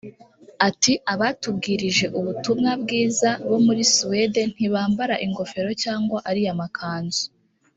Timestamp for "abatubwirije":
1.13-2.05